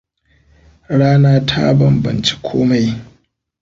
[0.99, 2.87] Rana ta banbance komai.